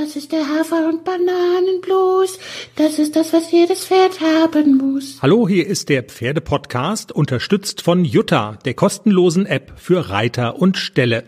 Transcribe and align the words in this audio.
Das 0.00 0.16
ist 0.16 0.32
der 0.32 0.48
Hafer- 0.48 0.88
und 0.88 1.04
Bananenblues. 1.04 2.38
Das 2.76 2.98
ist 2.98 3.16
das, 3.16 3.34
was 3.34 3.52
jedes 3.52 3.84
Pferd 3.84 4.18
haben 4.22 4.78
muss. 4.78 5.18
Hallo, 5.20 5.46
hier 5.46 5.66
ist 5.66 5.90
der 5.90 6.04
Pferdepodcast, 6.04 7.12
unterstützt 7.12 7.82
von 7.82 8.06
Jutta, 8.06 8.58
der 8.64 8.72
kostenlosen 8.72 9.44
App 9.44 9.74
für 9.76 10.08
Reiter 10.08 10.56
und 10.56 10.78
Ställe. 10.78 11.24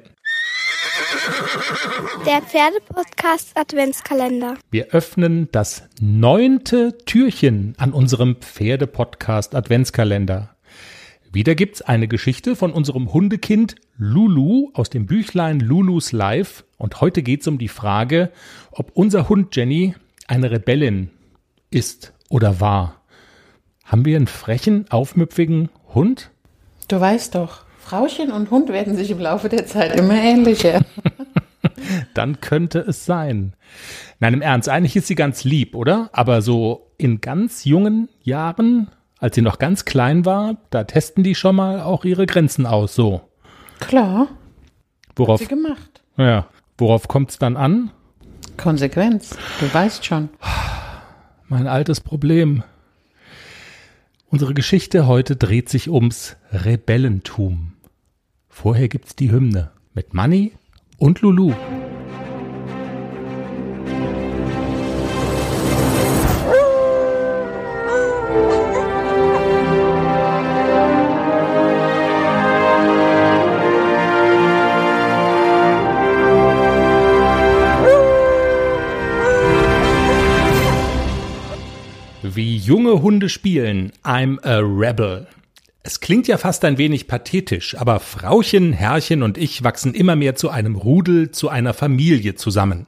Der 2.25 2.41
Pferdepodcast 2.41 3.51
Adventskalender. 3.59 4.57
Wir 4.71 4.87
öffnen 4.87 5.49
das 5.53 5.83
neunte 6.01 6.97
Türchen 7.05 7.75
an 7.77 7.93
unserem 7.93 8.37
Pferdepodcast 8.37 9.55
Adventskalender. 9.55 10.52
Wieder 11.35 11.55
gibt's 11.55 11.81
eine 11.81 12.09
Geschichte 12.09 12.57
von 12.57 12.73
unserem 12.73 13.11
Hundekind 13.15 13.77
Lulu 13.97 14.69
aus 14.75 14.91
dem 14.91 15.07
Büchlein 15.07 15.61
Lulus 15.61 16.13
Life. 16.13 16.65
Und 16.77 17.01
heute 17.01 17.23
geht's 17.23 17.49
um 17.49 17.57
die 17.57 17.69
Frage, 17.69 18.31
ob 18.71 18.91
unser 18.93 19.31
Hund 19.31 19.57
Jenny 19.57 19.95
eine 20.29 20.51
Rebellin 20.51 21.09
ist 21.71 22.13
oder 22.29 22.61
war. 22.61 23.01
Haben 23.83 24.05
wir 24.05 24.17
einen 24.17 24.27
frechen, 24.27 24.85
aufmüpfigen 24.91 25.71
Hund? 25.95 26.31
Du 26.89 27.01
weißt 27.01 27.35
doch, 27.35 27.65
Frauchen 27.79 28.31
und 28.31 28.51
Hund 28.51 28.69
werden 28.69 28.95
sich 28.95 29.11
im 29.11 29.19
Laufe 29.19 29.49
der 29.49 29.65
Zeit 29.65 29.99
immer 29.99 30.15
ähnlicher. 30.15 30.85
Dann 32.15 32.41
könnte 32.41 32.81
es 32.81 33.05
sein. 33.05 33.55
Nein, 34.21 34.35
im 34.35 34.43
Ernst, 34.43 34.69
eigentlich 34.69 34.97
ist 34.97 35.07
sie 35.07 35.15
ganz 35.15 35.45
lieb, 35.45 35.75
oder? 35.75 36.11
Aber 36.13 36.43
so 36.43 36.91
in 36.99 37.21
ganz 37.21 37.65
jungen 37.65 38.09
Jahren 38.23 38.91
als 39.23 39.37
sie 39.37 39.41
noch 39.41 39.61
ganz 39.61 39.85
klein 39.85 40.25
war, 40.25 40.57
da 40.71 40.83
testen 40.83 41.23
die 41.23 41.37
schon 41.37 41.55
mal 41.55 41.81
auch 41.81 42.05
ihre 42.05 42.27
Grenzen 42.27 42.67
aus, 42.67 42.97
so. 42.97 43.21
Klar. 43.79 44.27
Worauf? 45.15 45.41
Hat 45.41 45.49
sie 45.49 45.55
gemacht. 45.55 46.03
Ja. 46.17 46.49
Worauf 46.77 47.07
kommt 47.07 47.31
es 47.31 47.39
dann 47.39 47.57
an? 47.57 47.93
Konsequenz. 48.57 49.37
Du 49.61 49.73
weißt 49.73 50.05
schon. 50.05 50.29
Mein 51.49 51.69
altes 51.69 52.01
Problem. 52.01 52.65
Unsere 54.27 54.55
Geschichte 54.55 55.07
heute 55.07 55.37
dreht 55.37 55.69
sich 55.69 55.89
ums 55.89 56.37
Rebellentum. 56.51 57.75
Vorher 58.49 58.89
gibt's 58.89 59.15
die 59.15 59.31
Hymne 59.31 59.71
mit 59.95 60.15
Manny 60.15 60.53
und 60.99 61.21
Lulu. 61.21 61.55
Wie 82.35 82.57
junge 82.57 83.03
Hunde 83.03 83.29
spielen, 83.29 83.93
I'm 84.03 84.43
a 84.43 84.59
Rebel. 84.61 85.27
Es 85.83 86.01
klingt 86.01 86.29
ja 86.29 86.39
fast 86.39 86.65
ein 86.65 86.79
wenig 86.79 87.07
pathetisch, 87.07 87.77
aber 87.77 88.01
Frauchen, 88.01 88.73
Herrchen 88.73 89.23
und 89.23 89.37
ich 89.37 89.65
wachsen 89.65 89.93
immer 89.93 90.17
mehr 90.17 90.35
zu 90.35 90.49
einem 90.49 90.77
Rudel, 90.77 91.31
zu 91.31 91.51
einer 91.51 91.75
Familie 91.75 92.35
zusammen. 92.35 92.87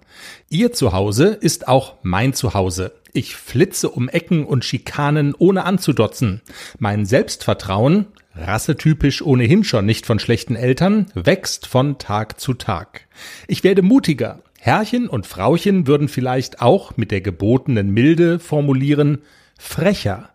Ihr 0.48 0.72
Zuhause 0.72 1.26
ist 1.26 1.68
auch 1.68 1.96
mein 2.02 2.32
Zuhause. 2.32 2.92
Ich 3.12 3.36
flitze 3.36 3.90
um 3.90 4.08
Ecken 4.08 4.46
und 4.46 4.64
Schikanen 4.64 5.34
ohne 5.36 5.64
anzudotzen. 5.64 6.40
Mein 6.78 7.04
Selbstvertrauen, 7.04 8.06
rassetypisch 8.34 9.20
ohnehin 9.20 9.62
schon 9.62 9.84
nicht 9.84 10.06
von 10.06 10.18
schlechten 10.18 10.56
Eltern, 10.56 11.08
wächst 11.12 11.66
von 11.66 11.98
Tag 11.98 12.40
zu 12.40 12.54
Tag. 12.54 13.08
Ich 13.46 13.62
werde 13.62 13.82
mutiger, 13.82 14.40
Herrchen 14.64 15.10
und 15.10 15.26
Frauchen 15.26 15.86
würden 15.86 16.08
vielleicht 16.08 16.62
auch 16.62 16.96
mit 16.96 17.10
der 17.10 17.20
gebotenen 17.20 17.90
Milde 17.90 18.38
formulieren 18.38 19.18
frecher. 19.58 20.30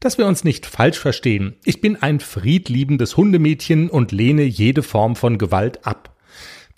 Dass 0.00 0.16
wir 0.16 0.26
uns 0.26 0.44
nicht 0.44 0.64
falsch 0.64 0.98
verstehen, 0.98 1.56
ich 1.62 1.82
bin 1.82 2.00
ein 2.00 2.20
friedliebendes 2.20 3.18
Hundemädchen 3.18 3.90
und 3.90 4.12
lehne 4.12 4.44
jede 4.44 4.82
Form 4.82 5.14
von 5.14 5.36
Gewalt 5.36 5.86
ab. 5.86 6.16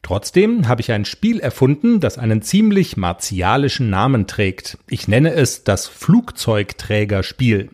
Trotzdem 0.03 0.67
habe 0.67 0.81
ich 0.81 0.91
ein 0.91 1.05
Spiel 1.05 1.39
erfunden, 1.39 2.01
das 2.01 2.19
einen 2.19 2.43
ziemlich 2.43 2.97
martialischen 2.97 3.89
Namen 3.89 4.27
trägt. 4.27 4.77
Ich 4.89 5.07
nenne 5.07 5.35
es 5.35 5.63
das 5.63 5.87
Flugzeugträgerspiel. 5.87 7.71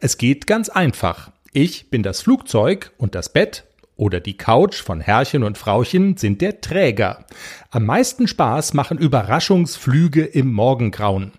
Es 0.00 0.18
geht 0.18 0.48
ganz 0.48 0.68
einfach. 0.68 1.30
Ich 1.52 1.90
bin 1.90 2.02
das 2.02 2.22
Flugzeug 2.22 2.90
und 2.98 3.14
das 3.14 3.32
Bett 3.32 3.67
oder 3.98 4.20
die 4.20 4.36
Couch 4.36 4.76
von 4.80 5.00
Herrchen 5.00 5.42
und 5.42 5.58
Frauchen 5.58 6.16
sind 6.16 6.40
der 6.40 6.62
Träger. 6.62 7.26
Am 7.70 7.84
meisten 7.84 8.28
Spaß 8.28 8.72
machen 8.72 8.96
Überraschungsflüge 8.96 10.24
im 10.24 10.52
Morgengrauen. 10.52 11.32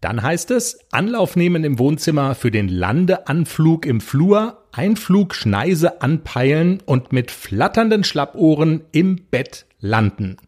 Dann 0.00 0.22
heißt 0.22 0.50
es 0.50 0.80
Anlauf 0.90 1.36
nehmen 1.36 1.62
im 1.62 1.78
Wohnzimmer 1.78 2.34
für 2.34 2.50
den 2.50 2.68
Landeanflug 2.68 3.86
im 3.86 4.00
Flur, 4.00 4.64
Einflug 4.72 5.34
Schneise 5.34 6.00
anpeilen 6.02 6.82
und 6.86 7.12
mit 7.12 7.30
flatternden 7.30 8.02
Schlappohren 8.02 8.82
im 8.92 9.16
Bett 9.30 9.66
landen. 9.78 10.38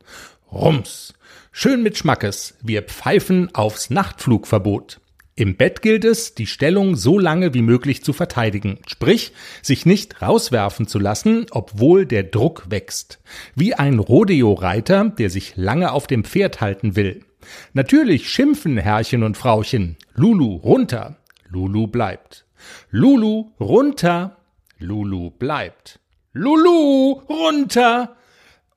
Rums. 0.51 1.15
Schön 1.53 1.83
mit 1.83 1.99
Schmackes. 1.99 2.57
Wir 2.63 2.83
pfeifen 2.83 3.55
aufs 3.55 3.91
Nachtflugverbot. 3.91 5.01
Im 5.39 5.55
Bett 5.55 5.83
gilt 5.83 6.05
es, 6.05 6.35
die 6.35 6.49
Stellung 6.49 6.97
so 6.97 7.17
lange 7.17 7.55
wie 7.55 7.63
möglich 7.63 8.03
zu 8.03 8.13
verteidigen, 8.13 8.81
sprich, 8.89 9.31
sich 9.63 9.87
nicht 9.87 10.21
rauswerfen 10.21 10.89
zu 10.89 10.99
lassen, 10.99 11.47
obwohl 11.53 12.07
der 12.07 12.25
Druck 12.25 12.65
wächst. 12.71 13.21
Wie 13.55 13.73
ein 13.73 14.01
Rodeo-Reiter, 14.01 15.11
der 15.11 15.31
sich 15.31 15.57
lange 15.57 15.93
auf 15.93 16.09
dem 16.09 16.25
Pferd 16.25 16.61
halten 16.61 16.97
will. 16.97 17.25
Natürlich 17.73 18.29
schimpfen 18.29 18.79
Herrchen 18.79 19.23
und 19.23 19.37
Frauchen. 19.37 19.97
Lulu 20.17 20.57
runter. 20.57 21.19
Lulu 21.49 21.87
bleibt. 21.87 22.45
Lulu 22.91 23.53
runter. 23.61 24.39
Lulu 24.81 25.31
bleibt. 25.31 26.01
Lulu 26.33 27.13
runter. 27.29 28.17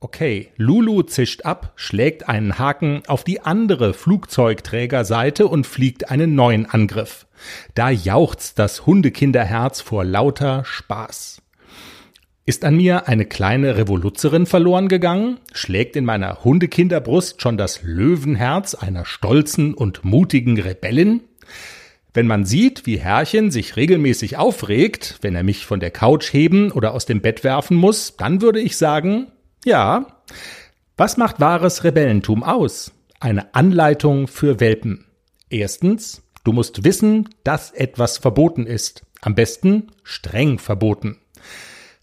Okay, 0.03 0.49
Lulu 0.57 1.03
zischt 1.03 1.45
ab, 1.45 1.73
schlägt 1.75 2.27
einen 2.27 2.57
Haken 2.57 3.03
auf 3.05 3.23
die 3.23 3.41
andere 3.41 3.93
Flugzeugträgerseite 3.93 5.45
und 5.45 5.67
fliegt 5.67 6.09
einen 6.09 6.33
neuen 6.33 6.65
Angriff. 6.65 7.27
Da 7.75 7.91
jauchzt 7.91 8.57
das 8.57 8.87
Hundekinderherz 8.87 9.79
vor 9.79 10.03
lauter 10.03 10.65
Spaß. 10.65 11.43
Ist 12.47 12.65
an 12.65 12.77
mir 12.77 13.07
eine 13.07 13.27
kleine 13.27 13.77
Revoluzerin 13.77 14.47
verloren 14.47 14.87
gegangen? 14.87 15.37
Schlägt 15.53 15.95
in 15.95 16.05
meiner 16.05 16.43
Hundekinderbrust 16.43 17.39
schon 17.39 17.57
das 17.57 17.83
Löwenherz 17.83 18.73
einer 18.73 19.05
stolzen 19.05 19.75
und 19.75 20.03
mutigen 20.03 20.59
Rebellin? 20.59 21.21
Wenn 22.11 22.25
man 22.25 22.43
sieht, 22.45 22.87
wie 22.87 22.97
Herrchen 22.97 23.51
sich 23.51 23.75
regelmäßig 23.75 24.35
aufregt, 24.37 25.19
wenn 25.21 25.35
er 25.35 25.43
mich 25.43 25.67
von 25.67 25.79
der 25.79 25.91
Couch 25.91 26.33
heben 26.33 26.71
oder 26.71 26.95
aus 26.95 27.05
dem 27.05 27.21
Bett 27.21 27.43
werfen 27.43 27.77
muss, 27.77 28.17
dann 28.17 28.41
würde 28.41 28.59
ich 28.59 28.77
sagen, 28.77 29.27
ja. 29.65 30.05
Was 30.97 31.17
macht 31.17 31.39
wahres 31.39 31.83
Rebellentum 31.83 32.43
aus? 32.43 32.91
Eine 33.19 33.53
Anleitung 33.55 34.27
für 34.27 34.59
Welpen. 34.59 35.05
Erstens, 35.49 36.23
du 36.43 36.53
musst 36.53 36.83
wissen, 36.83 37.29
dass 37.43 37.71
etwas 37.71 38.17
verboten 38.17 38.65
ist. 38.65 39.03
Am 39.21 39.35
besten 39.35 39.91
streng 40.03 40.59
verboten. 40.59 41.17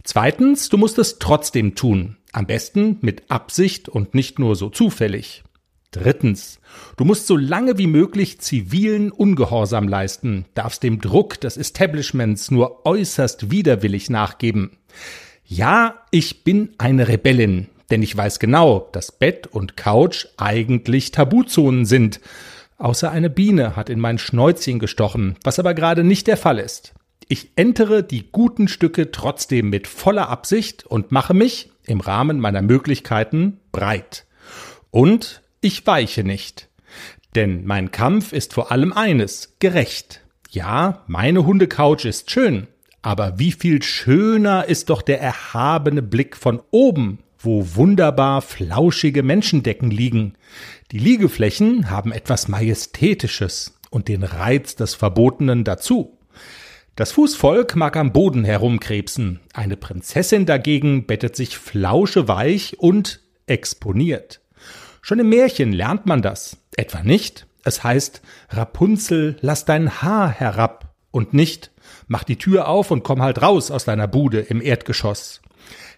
Zweitens, 0.04 0.68
du 0.68 0.78
musst 0.78 0.98
es 0.98 1.18
trotzdem 1.18 1.74
tun. 1.74 2.16
Am 2.32 2.46
besten 2.46 2.98
mit 3.00 3.30
Absicht 3.30 3.88
und 3.88 4.14
nicht 4.14 4.38
nur 4.38 4.54
so 4.54 4.70
zufällig. 4.70 5.44
Drittens, 5.90 6.60
du 6.96 7.04
musst 7.04 7.26
so 7.26 7.36
lange 7.36 7.78
wie 7.78 7.86
möglich 7.86 8.40
zivilen 8.40 9.10
Ungehorsam 9.10 9.88
leisten, 9.88 10.44
darfst 10.54 10.82
dem 10.82 11.00
Druck 11.00 11.40
des 11.40 11.56
Establishments 11.56 12.50
nur 12.50 12.84
äußerst 12.84 13.50
widerwillig 13.50 14.10
nachgeben. 14.10 14.76
Ja, 15.50 16.02
ich 16.10 16.44
bin 16.44 16.74
eine 16.76 17.08
Rebellin, 17.08 17.68
denn 17.90 18.02
ich 18.02 18.14
weiß 18.14 18.38
genau, 18.38 18.90
dass 18.92 19.12
Bett 19.12 19.46
und 19.46 19.78
Couch 19.78 20.26
eigentlich 20.36 21.10
Tabuzonen 21.10 21.86
sind. 21.86 22.20
Außer 22.76 23.10
eine 23.10 23.30
Biene 23.30 23.74
hat 23.74 23.88
in 23.88 23.98
mein 23.98 24.18
Schnäuzchen 24.18 24.78
gestochen, 24.78 25.36
was 25.42 25.58
aber 25.58 25.72
gerade 25.72 26.04
nicht 26.04 26.26
der 26.26 26.36
Fall 26.36 26.58
ist. 26.58 26.92
Ich 27.28 27.52
entere 27.56 28.02
die 28.02 28.30
guten 28.30 28.68
Stücke 28.68 29.10
trotzdem 29.10 29.70
mit 29.70 29.86
voller 29.86 30.28
Absicht 30.28 30.84
und 30.84 31.12
mache 31.12 31.32
mich 31.32 31.70
im 31.86 32.00
Rahmen 32.00 32.40
meiner 32.40 32.60
Möglichkeiten 32.60 33.58
breit. 33.72 34.26
Und 34.90 35.40
ich 35.62 35.86
weiche 35.86 36.24
nicht. 36.24 36.68
Denn 37.34 37.64
mein 37.64 37.90
Kampf 37.90 38.34
ist 38.34 38.52
vor 38.52 38.70
allem 38.70 38.92
eines, 38.92 39.56
gerecht. 39.60 40.20
Ja, 40.50 41.04
meine 41.06 41.46
Hundecouch 41.46 42.04
ist 42.04 42.30
schön, 42.30 42.66
aber 43.02 43.38
wie 43.38 43.52
viel 43.52 43.82
schöner 43.82 44.66
ist 44.66 44.90
doch 44.90 45.02
der 45.02 45.20
erhabene 45.20 46.02
Blick 46.02 46.36
von 46.36 46.62
oben, 46.70 47.20
wo 47.38 47.74
wunderbar 47.74 48.42
flauschige 48.42 49.22
Menschendecken 49.22 49.90
liegen. 49.90 50.34
Die 50.90 50.98
Liegeflächen 50.98 51.90
haben 51.90 52.12
etwas 52.12 52.48
Majestätisches 52.48 53.78
und 53.90 54.08
den 54.08 54.24
Reiz 54.24 54.74
des 54.74 54.94
Verbotenen 54.94 55.64
dazu. 55.64 56.18
Das 56.96 57.12
Fußvolk 57.12 57.76
mag 57.76 57.96
am 57.96 58.12
Boden 58.12 58.44
herumkrebsen, 58.44 59.38
eine 59.54 59.76
Prinzessin 59.76 60.46
dagegen 60.46 61.06
bettet 61.06 61.36
sich 61.36 61.56
flauscheweich 61.56 62.80
und 62.80 63.20
exponiert. 63.46 64.40
Schon 65.00 65.20
im 65.20 65.28
Märchen 65.28 65.72
lernt 65.72 66.06
man 66.06 66.22
das. 66.22 66.56
Etwa 66.76 67.04
nicht? 67.04 67.46
Es 67.64 67.84
heißt, 67.84 68.20
Rapunzel, 68.50 69.36
lass 69.40 69.64
dein 69.64 70.02
Haar 70.02 70.28
herab 70.28 70.94
und 71.12 71.34
nicht, 71.34 71.70
mach 72.06 72.24
die 72.24 72.36
Tür 72.36 72.68
auf 72.68 72.90
und 72.90 73.02
komm 73.02 73.22
halt 73.22 73.42
raus 73.42 73.70
aus 73.70 73.84
deiner 73.84 74.08
Bude 74.08 74.40
im 74.40 74.60
Erdgeschoss. 74.60 75.40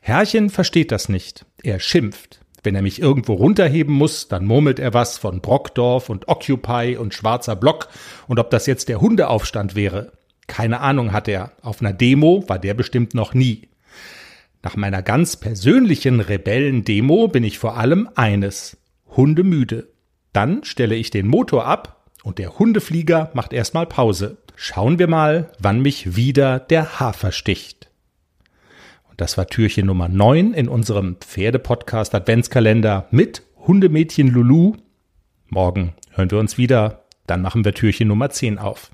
Herrchen 0.00 0.50
versteht 0.50 0.92
das 0.92 1.08
nicht. 1.08 1.46
Er 1.62 1.80
schimpft. 1.80 2.40
Wenn 2.62 2.74
er 2.74 2.82
mich 2.82 3.00
irgendwo 3.00 3.34
runterheben 3.34 3.94
muss, 3.94 4.28
dann 4.28 4.44
murmelt 4.44 4.78
er 4.78 4.92
was 4.92 5.18
von 5.18 5.40
Brockdorf 5.40 6.10
und 6.10 6.28
Occupy 6.28 6.96
und 6.98 7.14
schwarzer 7.14 7.56
Block 7.56 7.88
und 8.26 8.38
ob 8.38 8.50
das 8.50 8.66
jetzt 8.66 8.88
der 8.88 9.00
Hundeaufstand 9.00 9.74
wäre. 9.74 10.12
Keine 10.46 10.80
Ahnung 10.80 11.12
hat 11.12 11.28
er. 11.28 11.52
Auf 11.62 11.80
einer 11.80 11.92
Demo 11.92 12.44
war 12.48 12.58
der 12.58 12.74
bestimmt 12.74 13.14
noch 13.14 13.34
nie. 13.34 13.68
Nach 14.62 14.76
meiner 14.76 15.00
ganz 15.00 15.36
persönlichen 15.36 16.20
Rebellendemo 16.20 17.28
bin 17.28 17.44
ich 17.44 17.58
vor 17.58 17.78
allem 17.78 18.10
eines. 18.14 18.76
Hundemüde. 19.16 19.88
Dann 20.32 20.64
stelle 20.64 20.96
ich 20.96 21.10
den 21.10 21.26
Motor 21.26 21.64
ab 21.66 22.06
und 22.22 22.38
der 22.38 22.58
Hundeflieger 22.58 23.30
macht 23.32 23.52
erstmal 23.52 23.86
Pause. 23.86 24.38
Schauen 24.56 24.98
wir 24.98 25.08
mal, 25.08 25.50
wann 25.58 25.80
mich 25.80 26.16
wieder 26.16 26.58
der 26.58 27.00
Hafer 27.00 27.32
sticht. 27.32 27.90
Und 29.08 29.20
das 29.20 29.38
war 29.38 29.46
Türchen 29.46 29.86
Nummer 29.86 30.08
9 30.08 30.52
in 30.54 30.68
unserem 30.68 31.16
Pferdepodcast 31.16 32.14
Adventskalender 32.14 33.06
mit 33.10 33.42
Hundemädchen 33.56 34.28
Lulu. 34.28 34.74
Morgen 35.48 35.94
hören 36.10 36.30
wir 36.30 36.38
uns 36.38 36.58
wieder, 36.58 37.04
dann 37.26 37.42
machen 37.42 37.64
wir 37.64 37.74
Türchen 37.74 38.08
Nummer 38.08 38.30
10 38.30 38.58
auf. 38.58 38.90